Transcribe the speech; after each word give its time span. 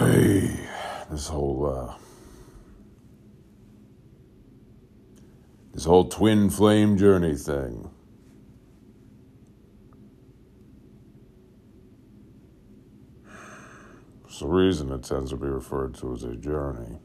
Hey, 0.00 0.48
this 1.10 1.28
whole 1.28 1.66
uh, 1.66 1.94
this 5.74 5.84
whole 5.84 6.08
twin 6.08 6.48
flame 6.48 6.96
journey 6.96 7.36
thing. 7.36 7.90
It's 14.24 14.38
the 14.38 14.46
reason 14.46 14.90
it 14.90 15.02
tends 15.02 15.32
to 15.32 15.36
be 15.36 15.48
referred 15.48 15.96
to 15.96 16.14
as 16.14 16.24
a 16.24 16.34
journey. 16.34 16.96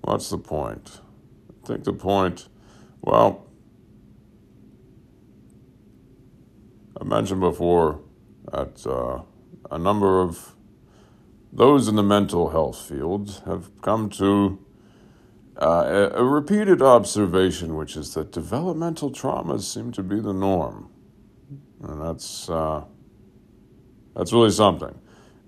What's 0.00 0.28
the 0.28 0.38
point? 0.38 1.00
I 1.62 1.68
think 1.68 1.84
the 1.84 1.92
point, 1.92 2.48
well, 3.00 3.46
I 7.00 7.04
mentioned 7.04 7.40
before 7.40 8.00
that 8.50 8.84
uh, 8.84 9.22
a 9.70 9.78
number 9.78 10.20
of 10.20 10.54
those 11.52 11.88
in 11.88 11.96
the 11.96 12.02
mental 12.02 12.50
health 12.50 12.80
field 12.80 13.42
have 13.46 13.70
come 13.82 14.08
to 14.08 14.58
uh, 15.60 16.10
a, 16.14 16.20
a 16.20 16.24
repeated 16.24 16.80
observation, 16.80 17.76
which 17.76 17.96
is 17.96 18.14
that 18.14 18.32
developmental 18.32 19.10
traumas 19.10 19.62
seem 19.62 19.92
to 19.92 20.02
be 20.02 20.18
the 20.18 20.32
norm, 20.32 20.90
and 21.82 22.00
that's 22.00 22.48
uh, 22.48 22.84
that's 24.16 24.32
really 24.32 24.50
something. 24.50 24.98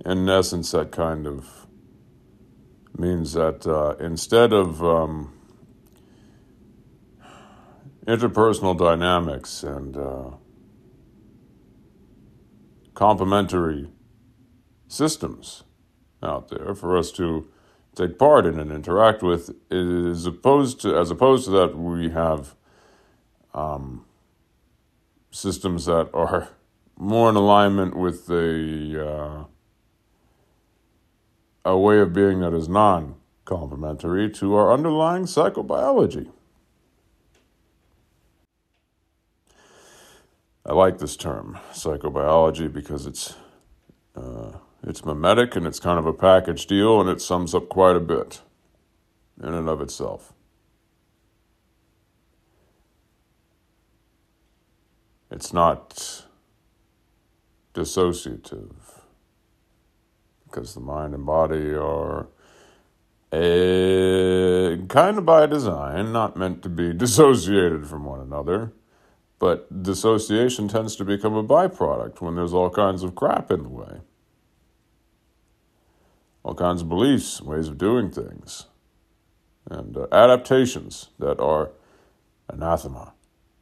In 0.05 0.29
essence, 0.29 0.73
that 0.73 0.93
kind 0.93 1.27
of 1.27 1.67
means 2.99 3.33
that 3.33 3.67
uh, 3.67 3.97
instead 3.99 4.53
of 4.53 4.85
um, 4.85 5.33
interpersonal 8.07 8.77
dynamics 8.79 9.63
and 9.63 9.97
uh, 9.97 10.31
complementary 12.95 13.89
systems 14.89 15.65
out 16.23 16.49
there 16.49 16.75
for 16.75 16.97
us 16.97 17.11
to 17.13 17.49
take 17.95 18.19
part 18.19 18.47
in 18.47 18.59
and 18.59 18.73
interact 18.73 19.23
with 19.23 19.55
is 19.71 20.27
opposed 20.27 20.81
to 20.81 20.97
as 20.97 21.11
opposed 21.11 21.45
to 21.45 21.51
that 21.51 21.77
we 21.77 22.11
have 22.11 22.55
um, 23.55 24.05
systems 25.31 25.87
that 25.87 26.11
are 26.13 26.49
more 26.97 27.29
in 27.29 27.37
alignment 27.37 27.97
with 27.97 28.29
a 28.31 29.09
uh, 29.09 29.45
a 31.65 31.79
way 31.79 31.99
of 31.99 32.13
being 32.13 32.41
that 32.41 32.53
is 32.53 32.69
non 32.69 33.17
complementary 33.45 34.31
to 34.31 34.55
our 34.55 34.73
underlying 34.73 35.25
psychobiology. 35.25 36.31
I 40.67 40.73
like 40.73 40.99
this 40.99 41.17
term, 41.17 41.59
psychobiology, 41.73 42.73
because 42.73 43.05
it's 43.07 43.35
uh, 44.17 44.53
it's 44.87 45.05
mimetic 45.05 45.57
and 45.57 45.67
it's 45.67 45.81
kind 45.81 45.99
of 45.99 46.07
a 46.07 46.13
package 46.13 46.67
deal, 46.67 47.01
and 47.01 47.09
it 47.09 47.21
sums 47.21 47.55
up 47.55 47.69
quite 47.69 47.97
a 47.97 48.01
bit 48.01 48.43
in 49.43 49.53
and 49.53 49.69
of 49.69 49.81
itself. 49.81 50.33
It's 55.31 55.53
not 55.53 56.25
dissociative 57.75 58.73
because 60.45 60.75
the 60.75 60.81
mind 60.81 61.15
and 61.15 61.27
body 61.27 61.75
are 61.75 62.29
a, 63.33 64.79
kind 64.89 65.19
of 65.19 65.27
by 65.27 65.47
design 65.47 66.13
not 66.13 66.37
meant 66.37 66.63
to 66.63 66.69
be 66.69 66.93
dissociated 66.97 67.87
from 67.87 68.05
one 68.05 68.21
another. 68.21 68.73
But 69.41 69.83
dissociation 69.83 70.69
tends 70.69 70.95
to 70.97 71.05
become 71.05 71.35
a 71.35 71.43
byproduct 71.43 72.21
when 72.21 72.37
there's 72.37 72.55
all 72.55 72.71
kinds 72.71 73.03
of 73.03 73.15
crap 73.15 73.51
in 73.51 73.65
the 73.65 73.69
way. 73.69 74.01
All 76.45 76.55
kinds 76.55 76.83
of 76.83 76.89
beliefs, 76.89 77.43
ways 77.43 77.69
of 77.69 77.79
doing 77.79 78.11
things, 78.11 78.67
and 79.69 79.97
uh, 79.97 80.07
adaptations 80.13 81.09
that 81.19 81.41
are 81.41 81.73
anathema 82.49 83.15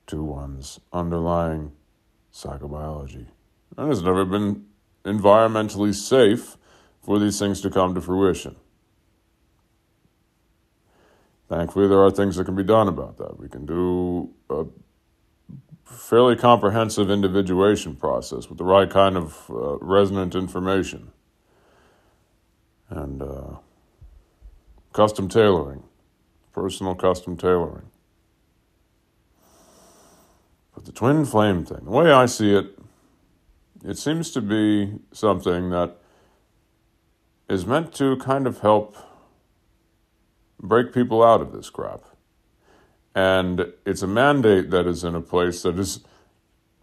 to 0.08 0.22
one's 0.22 0.80
underlying 0.92 1.72
psychobiology. 2.32 3.26
And 3.76 3.88
has 3.88 4.02
never 4.02 4.24
been 4.24 4.66
environmentally 5.04 5.94
safe 5.94 6.56
for 7.00 7.18
these 7.18 7.38
things 7.38 7.60
to 7.62 7.70
come 7.70 7.94
to 7.94 8.00
fruition. 8.00 8.56
Thankfully, 11.48 11.88
there 11.88 12.02
are 12.02 12.10
things 12.10 12.36
that 12.36 12.44
can 12.44 12.56
be 12.56 12.64
done 12.64 12.88
about 12.88 13.18
that. 13.18 13.38
We 13.38 13.48
can 13.48 13.66
do 13.66 14.30
a 14.48 14.64
fairly 15.84 16.36
comprehensive 16.36 17.10
individuation 17.10 17.94
process 17.94 18.48
with 18.48 18.58
the 18.58 18.64
right 18.64 18.88
kind 18.88 19.16
of 19.16 19.50
uh, 19.50 19.76
resonant 19.78 20.34
information 20.34 21.12
and 22.92 23.22
uh, 23.22 23.56
custom 24.92 25.28
tailoring, 25.28 25.82
personal 26.52 26.94
custom 26.94 27.36
tailoring. 27.36 27.86
But 30.74 30.84
the 30.84 30.92
twin 30.92 31.24
flame 31.24 31.64
thing, 31.64 31.84
the 31.84 31.90
way 31.90 32.12
I 32.12 32.26
see 32.26 32.54
it, 32.54 32.78
it 33.84 33.98
seems 33.98 34.30
to 34.32 34.40
be 34.40 34.92
something 35.12 35.70
that 35.70 35.96
is 37.48 37.66
meant 37.66 37.94
to 37.94 38.16
kind 38.16 38.46
of 38.46 38.60
help 38.60 38.96
break 40.60 40.92
people 40.92 41.22
out 41.22 41.40
of 41.40 41.52
this 41.52 41.70
crap. 41.70 42.02
And 43.14 43.72
it's 43.84 44.02
a 44.02 44.06
mandate 44.06 44.70
that 44.70 44.86
is 44.86 45.02
in 45.04 45.14
a 45.14 45.20
place 45.20 45.62
that 45.62 45.78
is 45.78 46.00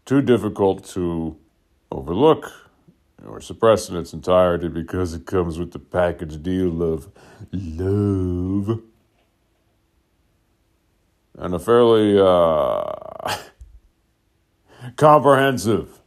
too 0.05 0.21
difficult 0.21 0.85
to 0.89 1.37
overlook 1.91 2.68
or 3.27 3.41
suppress 3.41 3.89
in 3.89 3.97
its 3.97 4.13
entirety 4.13 4.67
because 4.67 5.13
it 5.13 5.25
comes 5.25 5.59
with 5.59 5.71
the 5.71 5.79
package 5.79 6.41
deal 6.41 6.81
of 6.81 7.09
love 7.51 8.81
and 11.39 11.53
a 11.53 11.59
fairly 11.59 12.19
uh, 12.19 13.37
comprehensive 14.97 15.99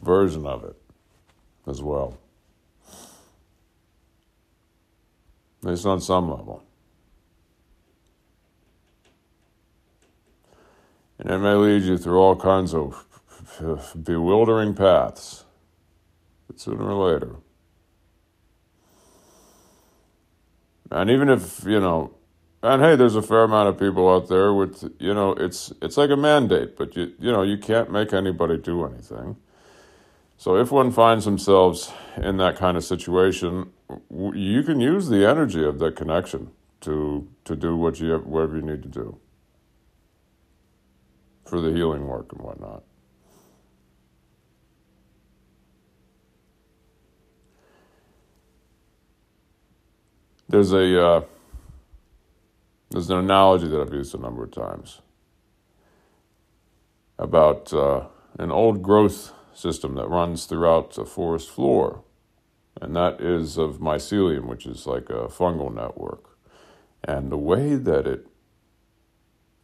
version 0.00 0.46
of 0.46 0.64
it 0.64 0.76
as 1.66 1.82
well. 1.82 2.18
At 5.62 5.70
least 5.70 5.86
on 5.86 6.00
some 6.00 6.30
level. 6.30 6.64
And 11.18 11.30
it 11.30 11.38
may 11.38 11.52
lead 11.52 11.82
you 11.82 11.98
through 11.98 12.18
all 12.18 12.36
kinds 12.36 12.72
of 12.72 13.04
bewildering 14.02 14.74
paths. 14.74 15.44
But 16.50 16.58
sooner 16.58 16.90
or 16.90 17.12
later. 17.12 17.36
And 20.90 21.08
even 21.08 21.28
if, 21.28 21.62
you 21.64 21.78
know, 21.78 22.12
and 22.60 22.82
hey, 22.82 22.96
there's 22.96 23.14
a 23.14 23.22
fair 23.22 23.44
amount 23.44 23.68
of 23.68 23.78
people 23.78 24.12
out 24.12 24.28
there 24.28 24.52
with, 24.52 24.82
you 24.98 25.14
know, 25.14 25.30
it's 25.30 25.72
it's 25.80 25.96
like 25.96 26.10
a 26.10 26.16
mandate, 26.16 26.76
but 26.76 26.96
you 26.96 27.12
you 27.20 27.30
know, 27.30 27.42
you 27.42 27.56
can't 27.56 27.92
make 27.92 28.12
anybody 28.12 28.58
do 28.58 28.84
anything. 28.84 29.36
So 30.38 30.56
if 30.56 30.72
one 30.72 30.90
finds 30.90 31.24
themselves 31.24 31.92
in 32.16 32.38
that 32.38 32.56
kind 32.56 32.76
of 32.76 32.82
situation, 32.82 33.70
you 34.10 34.64
can 34.64 34.80
use 34.80 35.08
the 35.08 35.24
energy 35.24 35.64
of 35.64 35.78
that 35.78 35.94
connection 35.94 36.50
to 36.80 37.28
to 37.44 37.54
do 37.54 37.76
what 37.76 38.00
you 38.00 38.18
whatever 38.18 38.56
you 38.56 38.62
need 38.62 38.82
to 38.82 38.88
do 38.88 39.20
for 41.44 41.60
the 41.60 41.70
healing 41.70 42.08
work 42.08 42.32
and 42.32 42.42
whatnot. 42.42 42.82
There's 50.50 50.72
a 50.72 51.00
uh, 51.00 51.20
there's 52.90 53.08
an 53.08 53.18
analogy 53.18 53.68
that 53.68 53.80
I've 53.80 53.94
used 53.94 54.16
a 54.16 54.18
number 54.18 54.42
of 54.42 54.50
times 54.50 55.00
about 57.20 57.72
uh, 57.72 58.06
an 58.36 58.50
old 58.50 58.82
growth 58.82 59.32
system 59.54 59.94
that 59.94 60.08
runs 60.08 60.46
throughout 60.46 60.98
a 60.98 61.04
forest 61.04 61.50
floor, 61.50 62.02
and 62.80 62.96
that 62.96 63.20
is 63.20 63.58
of 63.58 63.78
mycelium, 63.78 64.46
which 64.46 64.66
is 64.66 64.88
like 64.88 65.08
a 65.08 65.28
fungal 65.28 65.72
network. 65.72 66.36
And 67.04 67.30
the 67.30 67.38
way 67.38 67.76
that 67.76 68.08
it 68.08 68.26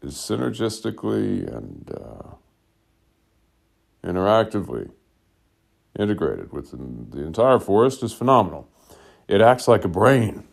is 0.01 0.15
synergistically 0.15 1.53
and 1.53 1.91
uh, 1.93 2.37
interactively 4.05 4.93
integrated 5.99 6.53
within 6.53 7.09
the 7.11 7.25
entire 7.25 7.59
forest 7.59 8.05
is 8.05 8.13
phenomenal. 8.13 8.69
It 9.27 9.41
acts 9.41 9.67
like 9.67 9.85
a 9.85 9.89
brain 9.89 10.45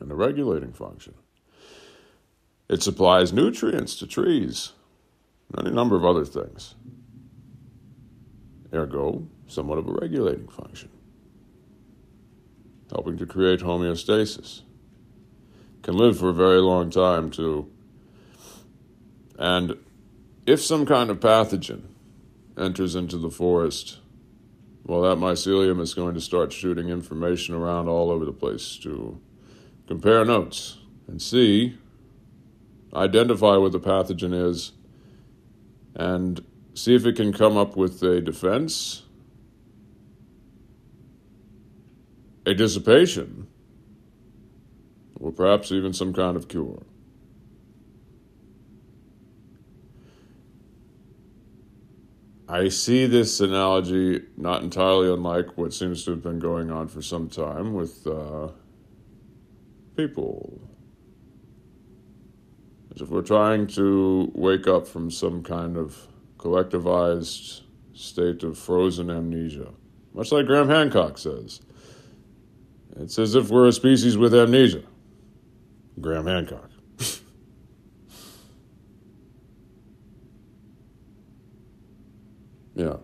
and 0.00 0.10
a 0.10 0.14
regulating 0.14 0.72
function. 0.72 1.14
It 2.68 2.82
supplies 2.82 3.32
nutrients 3.32 3.96
to 3.96 4.06
trees, 4.06 4.72
and 5.52 5.66
any 5.66 5.74
number 5.74 5.96
of 5.96 6.04
other 6.04 6.24
things. 6.24 6.74
Ergo, 8.72 9.26
somewhat 9.46 9.78
of 9.78 9.86
a 9.86 9.92
regulating 9.92 10.48
function, 10.48 10.90
helping 12.90 13.16
to 13.18 13.26
create 13.26 13.60
homeostasis 13.60 14.62
can 15.82 15.96
live 15.96 16.18
for 16.18 16.30
a 16.30 16.34
very 16.34 16.60
long 16.60 16.90
time 16.90 17.30
too. 17.30 17.70
And 19.38 19.76
if 20.46 20.62
some 20.62 20.84
kind 20.84 21.10
of 21.10 21.20
pathogen 21.20 21.82
enters 22.58 22.96
into 22.96 23.18
the 23.18 23.30
forest 23.30 23.98
well, 24.86 25.02
that 25.02 25.18
mycelium 25.18 25.80
is 25.80 25.94
going 25.94 26.14
to 26.14 26.20
start 26.20 26.52
shooting 26.52 26.90
information 26.90 27.56
around 27.56 27.88
all 27.88 28.08
over 28.08 28.24
the 28.24 28.32
place 28.32 28.76
to 28.84 29.20
compare 29.86 30.24
notes 30.24 30.78
and 31.06 31.20
see, 31.20 31.78
identify 32.94 33.56
what 33.56 33.72
the 33.72 33.80
pathogen 33.80 34.34
is, 34.34 34.72
and 35.94 36.44
see 36.74 36.94
if 36.94 37.06
it 37.06 37.16
can 37.16 37.32
come 37.32 37.56
up 37.56 37.76
with 37.76 38.02
a 38.02 38.20
defense, 38.20 39.02
a 42.44 42.54
dissipation, 42.54 43.46
or 45.18 45.32
perhaps 45.32 45.72
even 45.72 45.92
some 45.92 46.12
kind 46.12 46.36
of 46.36 46.48
cure. 46.48 46.82
I 52.48 52.68
see 52.68 53.06
this 53.06 53.40
analogy 53.40 54.22
not 54.36 54.62
entirely 54.62 55.12
unlike 55.12 55.58
what 55.58 55.74
seems 55.74 56.04
to 56.04 56.12
have 56.12 56.22
been 56.22 56.38
going 56.38 56.70
on 56.70 56.86
for 56.86 57.02
some 57.02 57.28
time 57.28 57.74
with 57.74 58.06
uh, 58.06 58.50
people. 59.96 60.60
As 62.94 63.02
if 63.02 63.08
we're 63.08 63.22
trying 63.22 63.66
to 63.68 64.30
wake 64.34 64.66
up 64.66 64.86
from 64.86 65.10
some 65.10 65.42
kind 65.42 65.76
of 65.76 66.08
collectivized 66.38 67.62
state 67.94 68.42
of 68.42 68.58
frozen 68.58 69.10
amnesia, 69.10 69.72
much 70.14 70.32
like 70.32 70.46
Graham 70.46 70.68
Hancock 70.68 71.18
says. 71.18 71.60
It's 72.98 73.18
as 73.18 73.34
if 73.34 73.50
we're 73.50 73.68
a 73.68 73.72
species 73.72 74.16
with 74.16 74.34
amnesia. 74.34 74.82
Graham 76.00 76.26
Hancock. 76.26 76.70
yeah. 82.74 82.96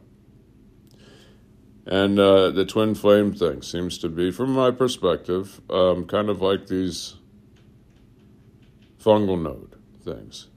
And 1.87 2.19
uh, 2.19 2.51
the 2.51 2.65
twin 2.65 2.95
flame 2.95 3.33
thing 3.33 3.63
seems 3.63 3.99
to 3.99 4.09
be, 4.09 4.31
from 4.31 4.53
my 4.53 4.71
perspective, 4.71 5.61
um, 5.69 6.07
kind 6.07 6.29
of 6.29 6.41
like 6.41 6.67
these 6.67 7.17
fungal 9.03 9.41
node 9.41 9.75
things. 10.05 10.49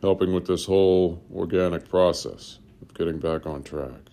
Helping 0.00 0.32
with 0.32 0.46
this 0.46 0.64
whole 0.64 1.22
organic 1.34 1.86
process 1.86 2.58
of 2.80 2.94
getting 2.94 3.18
back 3.18 3.46
on 3.46 3.62
track. 3.62 4.09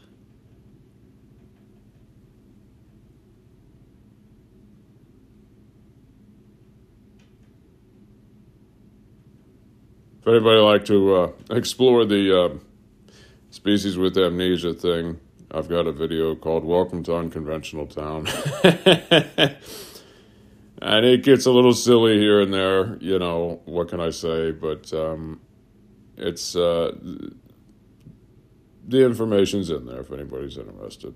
If 10.28 10.32
anybody 10.32 10.60
like 10.60 10.84
to 10.88 11.16
uh, 11.16 11.32
explore 11.56 12.04
the 12.04 12.38
uh, 12.38 12.50
species 13.50 13.98
with 13.98 14.18
amnesia 14.18 14.74
thing, 14.74 15.22
I've 15.50 15.70
got 15.70 15.88
a 15.88 15.94
video 15.94 16.36
called 16.36 16.66
"Welcome 16.66 17.02
to 17.04 17.16
Unconventional 17.16 17.88
Town," 17.88 18.28
and 20.82 21.06
it 21.06 21.24
gets 21.24 21.46
a 21.46 21.52
little 21.52 21.72
silly 21.72 22.18
here 22.18 22.42
and 22.42 22.54
there. 22.54 22.98
You 22.98 23.20
know 23.20 23.62
what 23.64 23.88
can 23.88 24.02
I 24.02 24.10
say? 24.10 24.52
But 24.52 24.92
um, 24.92 25.40
it's 26.18 26.58
uh, 26.58 26.92
the 28.86 29.06
information's 29.06 29.70
in 29.70 29.86
there 29.86 30.02
if 30.02 30.12
anybody's 30.12 30.58
interested. 30.58 31.16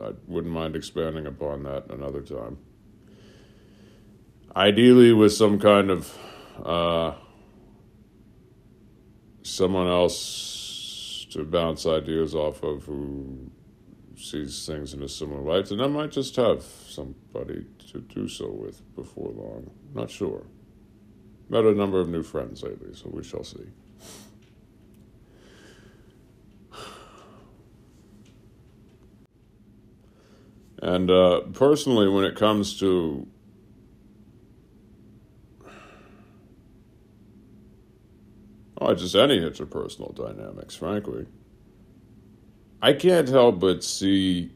I 0.00 0.12
wouldn't 0.28 0.54
mind 0.54 0.76
expanding 0.76 1.26
upon 1.26 1.64
that 1.64 1.90
another 1.90 2.22
time. 2.22 2.58
Ideally, 4.54 5.12
with 5.12 5.32
some 5.32 5.58
kind 5.58 5.90
of 5.90 6.16
uh, 6.64 7.14
someone 9.48 9.88
else 9.88 11.26
to 11.30 11.44
bounce 11.44 11.86
ideas 11.86 12.34
off 12.34 12.62
of 12.62 12.84
who 12.84 13.50
sees 14.16 14.66
things 14.66 14.94
in 14.94 15.02
a 15.02 15.08
similar 15.08 15.40
light, 15.40 15.70
and 15.70 15.80
I 15.80 15.86
might 15.86 16.10
just 16.10 16.36
have 16.36 16.62
somebody 16.62 17.66
to 17.92 18.00
do 18.00 18.28
so 18.28 18.50
with 18.50 18.82
before 18.94 19.30
long. 19.30 19.70
Not 19.94 20.10
sure. 20.10 20.44
Met 21.48 21.64
a 21.64 21.72
number 21.72 22.00
of 22.00 22.08
new 22.08 22.22
friends 22.22 22.62
lately, 22.62 22.94
so 22.94 23.08
we 23.12 23.22
shall 23.22 23.44
see. 23.44 23.66
And 30.80 31.10
uh, 31.10 31.40
personally, 31.54 32.08
when 32.08 32.24
it 32.24 32.36
comes 32.36 32.78
to 32.78 33.26
Oh, 38.80 38.94
just 38.94 39.16
any 39.16 39.40
interpersonal 39.40 40.14
dynamics, 40.14 40.76
frankly. 40.76 41.26
I 42.80 42.92
can't 42.92 43.28
help 43.28 43.58
but 43.58 43.82
see 43.82 44.52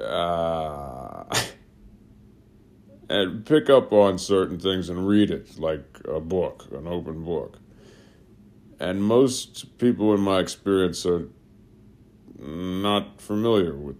uh, 0.00 1.24
and 3.08 3.44
pick 3.44 3.68
up 3.68 3.92
on 3.92 4.16
certain 4.16 4.60
things 4.60 4.88
and 4.88 5.08
read 5.08 5.32
it 5.32 5.58
like 5.58 6.00
a 6.08 6.20
book, 6.20 6.68
an 6.72 6.86
open 6.86 7.24
book. 7.24 7.58
And 8.78 9.02
most 9.02 9.76
people, 9.78 10.14
in 10.14 10.20
my 10.20 10.38
experience, 10.38 11.04
are 11.04 11.28
not 12.38 13.20
familiar 13.20 13.74
with 13.74 13.96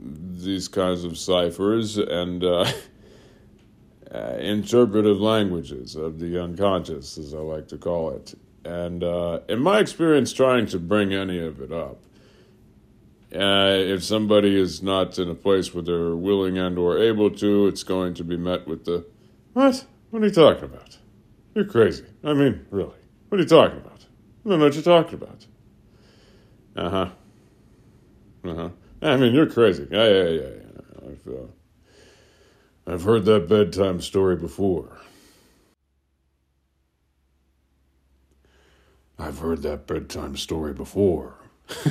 these 0.00 0.68
kinds 0.68 1.02
of 1.02 1.18
ciphers 1.18 1.98
and. 1.98 2.44
Uh, 2.44 2.70
uh, 4.18 4.36
interpretive 4.38 5.20
languages 5.20 5.94
of 5.94 6.18
the 6.18 6.42
unconscious, 6.42 7.18
as 7.18 7.34
I 7.34 7.38
like 7.38 7.68
to 7.68 7.78
call 7.78 8.10
it. 8.10 8.34
And 8.64 9.04
uh, 9.04 9.40
in 9.48 9.60
my 9.60 9.78
experience, 9.78 10.32
trying 10.32 10.66
to 10.68 10.78
bring 10.78 11.12
any 11.12 11.38
of 11.38 11.60
it 11.60 11.72
up, 11.72 11.98
uh, 13.34 13.76
if 13.76 14.02
somebody 14.02 14.58
is 14.58 14.82
not 14.82 15.18
in 15.18 15.28
a 15.28 15.34
place 15.34 15.72
where 15.72 15.82
they're 15.82 16.16
willing 16.16 16.58
and 16.58 16.78
or 16.78 16.98
able 16.98 17.30
to, 17.30 17.66
it's 17.66 17.82
going 17.82 18.14
to 18.14 18.24
be 18.24 18.36
met 18.36 18.66
with 18.66 18.86
the, 18.86 19.04
"What? 19.52 19.84
What 20.10 20.22
are 20.22 20.26
you 20.26 20.32
talking 20.32 20.64
about? 20.64 20.98
You're 21.54 21.66
crazy. 21.66 22.06
I 22.24 22.32
mean, 22.32 22.66
really? 22.70 22.98
What 23.28 23.38
are 23.38 23.42
you 23.42 23.48
talking 23.48 23.78
about? 23.78 24.06
I 24.44 24.48
don't 24.48 24.58
know 24.58 24.64
what 24.64 24.74
you're 24.74 24.82
talking 24.82 25.14
about." 25.14 25.46
Uh 26.74 26.90
huh. 26.90 27.10
Uh 28.44 28.54
huh. 28.54 28.68
I 29.02 29.16
mean, 29.16 29.34
you're 29.34 29.50
crazy. 29.50 29.86
Yeah, 29.90 30.08
yeah, 30.08 30.28
yeah. 30.28 30.40
yeah. 30.40 31.10
I 31.10 31.14
feel. 31.16 31.50
I've 32.88 33.02
heard 33.02 33.26
that 33.26 33.48
bedtime 33.48 34.00
story 34.00 34.36
before. 34.36 34.96
I've 39.18 39.40
heard 39.40 39.60
that 39.62 39.86
bedtime 39.86 40.38
story 40.38 40.72
before. 40.72 41.34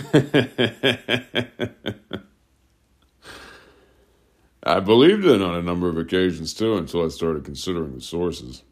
I 4.63 4.79
believed 4.79 5.25
it 5.25 5.39
on 5.39 5.53
a 5.53 5.61
number 5.61 5.87
of 5.87 5.99
occasions 5.99 6.55
too 6.55 6.75
until 6.77 7.05
I 7.05 7.09
started 7.09 7.45
considering 7.45 7.93
the 7.93 8.01
sources. 8.01 8.63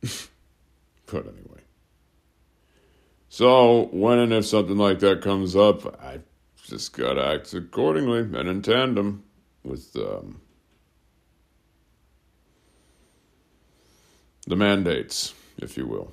but 0.00 1.26
anyway. 1.26 1.62
So, 3.28 3.88
when 3.90 4.20
and 4.20 4.32
if 4.32 4.46
something 4.46 4.76
like 4.76 5.00
that 5.00 5.22
comes 5.22 5.56
up, 5.56 6.00
I 6.00 6.20
just 6.74 6.96
got 6.96 7.12
to 7.12 7.24
act 7.24 7.54
accordingly 7.54 8.18
and 8.18 8.48
in 8.48 8.60
tandem 8.60 9.22
with 9.62 9.94
um, 9.94 10.40
the 14.48 14.56
mandates, 14.56 15.34
if 15.56 15.76
you 15.76 15.86
will. 15.86 16.12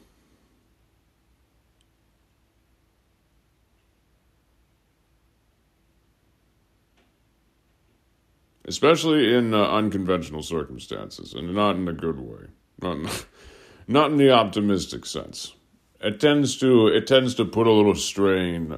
Especially 8.66 9.34
in 9.34 9.56
uh, 9.56 9.64
unconventional 9.64 10.44
circumstances, 10.44 11.34
and 11.34 11.56
not 11.56 11.76
in 11.76 11.88
a 11.88 11.94
good 11.94 12.20
way, 12.20 12.46
not 12.80 12.98
in, 12.98 13.10
not 13.88 14.12
in 14.12 14.18
the 14.18 14.30
optimistic 14.30 15.08
sense. 15.08 15.56
It 16.00 16.20
tends 16.20 16.56
to 16.58 16.88
it 16.88 17.08
tends 17.08 17.34
to 17.36 17.46
put 17.46 17.66
a 17.66 17.72
little 17.72 17.96
strain 17.96 18.78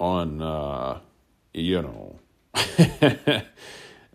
on, 0.00 0.40
uh, 0.40 0.98
you 1.52 1.82
know, 1.82 2.18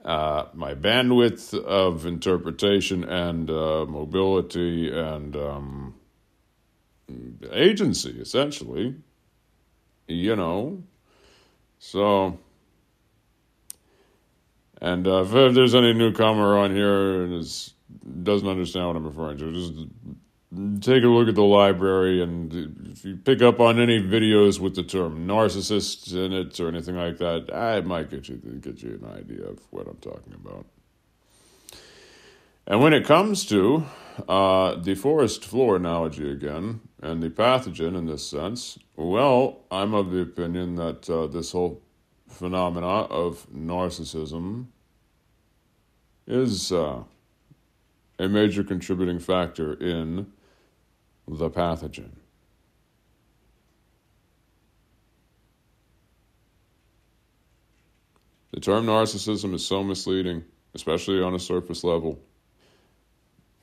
uh, 0.04 0.46
my 0.54 0.74
bandwidth 0.74 1.54
of 1.64 2.06
interpretation 2.06 3.04
and 3.04 3.50
uh, 3.50 3.86
mobility 3.86 4.92
and 4.92 5.36
um, 5.38 5.94
agency, 7.52 8.20
essentially. 8.20 8.96
You 10.08 10.36
know, 10.36 10.84
so. 11.80 12.40
And 14.82 15.08
uh, 15.08 15.24
if 15.24 15.32
there's 15.56 15.74
any 15.74 15.94
newcomer 15.94 16.58
on 16.58 16.76
here 16.76 17.24
and 17.24 17.34
is, 17.34 17.74
doesn't 18.24 18.48
understand 18.48 18.88
what 18.88 18.96
I'm 18.98 19.06
referring 19.06 19.38
to, 19.38 19.52
just 19.54 19.74
take 20.82 21.04
a 21.04 21.08
look 21.08 21.28
at 21.28 21.36
the 21.36 21.44
library 21.44 22.22
and 22.22 22.92
if 22.92 23.04
you 23.06 23.16
pick 23.18 23.42
up 23.42 23.60
on 23.60 23.80
any 23.80 24.02
videos 24.02 24.60
with 24.60 24.76
the 24.76 24.84
term 24.84 25.28
narcissist 25.28 26.14
in 26.14 26.34
it 26.34 26.60
or 26.60 26.68
anything 26.68 26.96
like 26.96 27.18
that, 27.18 27.54
I 27.54 27.82
might 27.82 28.10
get 28.10 28.30
you 28.30 28.38
get 28.38 28.82
you 28.82 29.00
an 29.02 29.18
idea 29.18 29.46
of 29.46 29.60
what 29.72 29.88
I'm 29.88 29.98
talking 29.98 30.34
about. 30.34 30.66
And 32.68 32.82
when 32.82 32.94
it 32.94 33.06
comes 33.06 33.46
to 33.48 33.86
uh, 34.28 34.76
the 34.76 34.96
forest 34.96 35.46
floor 35.46 35.76
analogy 35.76 36.32
again, 36.32 36.82
and 37.02 37.22
the 37.22 37.30
pathogen 37.30 37.96
in 37.96 38.08
this 38.08 38.28
sense, 38.28 38.80
well, 38.96 39.62
I'm 39.70 39.94
of 39.94 40.12
the 40.12 40.22
opinion 40.22 40.76
that 40.76 41.08
uh, 41.10 41.28
this 41.28 41.52
whole 41.52 41.84
phenomena 42.28 42.88
of 42.88 43.46
narcissism 43.54 44.68
is 46.26 46.72
uh, 46.72 47.04
a 48.18 48.28
major 48.28 48.64
contributing 48.64 49.20
factor 49.20 49.74
in 49.74 50.32
the 51.28 51.50
pathogen. 51.50 52.12
The 58.52 58.60
term 58.62 58.86
narcissism 58.86 59.54
is 59.54 59.66
so 59.66 59.84
misleading, 59.84 60.44
especially 60.74 61.22
on 61.22 61.34
a 61.34 61.40
surface 61.40 61.84
level. 61.84 62.20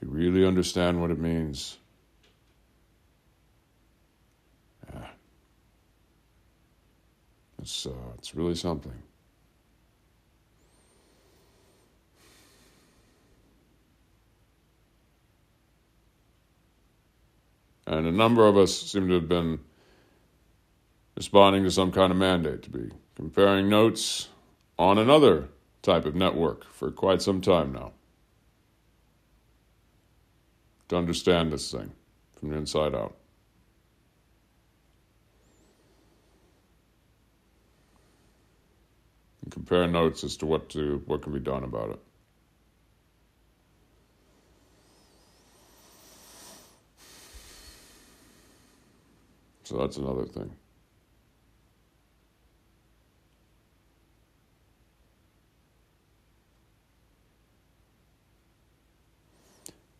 If 0.00 0.08
you 0.08 0.14
really 0.14 0.46
understand 0.46 1.00
what 1.00 1.10
it 1.10 1.18
means, 1.18 1.78
yeah, 4.92 5.06
it's, 7.60 7.86
uh, 7.86 7.92
it's 8.18 8.34
really 8.34 8.54
something. 8.54 8.92
And 17.92 18.06
a 18.06 18.12
number 18.12 18.46
of 18.46 18.56
us 18.56 18.74
seem 18.74 19.08
to 19.08 19.14
have 19.14 19.28
been 19.28 19.60
responding 21.14 21.62
to 21.64 21.70
some 21.70 21.92
kind 21.92 22.10
of 22.10 22.16
mandate 22.16 22.62
to 22.62 22.70
be 22.70 22.90
comparing 23.14 23.68
notes 23.68 24.28
on 24.78 24.96
another 24.96 25.48
type 25.82 26.06
of 26.06 26.14
network 26.14 26.64
for 26.64 26.90
quite 26.90 27.20
some 27.20 27.42
time 27.42 27.70
now 27.70 27.92
to 30.88 30.96
understand 30.96 31.52
this 31.52 31.70
thing 31.70 31.92
from 32.40 32.48
the 32.48 32.56
inside 32.56 32.94
out. 32.94 33.14
And 39.42 39.52
compare 39.52 39.86
notes 39.86 40.24
as 40.24 40.38
to 40.38 40.46
what 40.46 40.70
to 40.70 41.02
what 41.04 41.20
can 41.20 41.34
be 41.34 41.40
done 41.40 41.64
about 41.64 41.90
it. 41.90 42.00
So 49.64 49.78
that's 49.78 49.96
another 49.96 50.26
thing. 50.26 50.54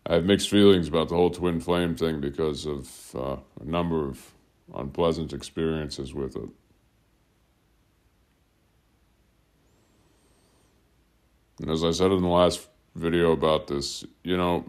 I 0.05 0.15
have 0.15 0.25
mixed 0.25 0.51
feelings 0.51 0.89
about 0.89 1.09
the 1.09 1.15
whole 1.15 1.31
twin 1.31 1.61
flame 1.61 1.95
thing 1.95 2.21
because 2.21 2.67
of 2.67 2.91
uh, 3.15 3.37
a 3.61 3.65
number 3.65 4.09
of 4.09 4.33
unpleasant 4.75 5.33
experiences 5.33 6.13
with 6.13 6.37
it. 6.37 6.49
And 11.61 11.71
as 11.71 11.85
I 11.85 11.93
said 11.93 12.11
in 12.11 12.21
the 12.21 12.29
last 12.29 12.69
video 12.97 13.31
about 13.31 13.69
this, 13.69 14.05
you 14.25 14.37
know, 14.37 14.65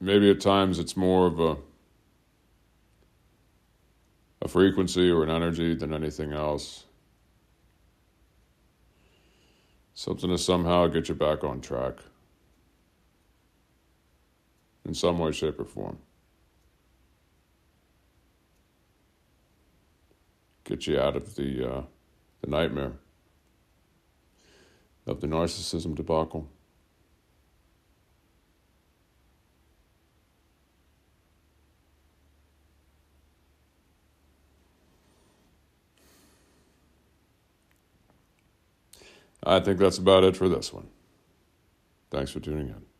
maybe 0.00 0.30
at 0.30 0.40
times 0.40 0.78
it's 0.78 0.96
more 0.96 1.26
of 1.26 1.40
a 1.40 1.56
a 4.42 4.48
frequency 4.48 5.08
or 5.08 5.22
an 5.22 5.30
energy 5.30 5.72
than 5.74 5.94
anything 5.94 6.32
else. 6.32 6.84
Something 9.94 10.30
to 10.30 10.38
somehow 10.38 10.88
get 10.88 11.08
you 11.08 11.14
back 11.14 11.44
on 11.44 11.60
track 11.60 11.98
in 14.84 14.94
some 14.94 15.18
way, 15.18 15.30
shape, 15.30 15.60
or 15.60 15.64
form. 15.64 15.98
Get 20.64 20.88
you 20.88 20.98
out 20.98 21.14
of 21.14 21.36
the, 21.36 21.70
uh, 21.70 21.82
the 22.40 22.50
nightmare 22.50 22.92
of 25.06 25.20
the 25.20 25.28
narcissism 25.28 25.94
debacle. 25.94 26.48
I 39.44 39.60
think 39.60 39.78
that's 39.78 39.98
about 39.98 40.24
it 40.24 40.36
for 40.36 40.48
this 40.48 40.72
one. 40.72 40.88
Thanks 42.10 42.30
for 42.30 42.40
tuning 42.40 42.68
in. 42.68 42.91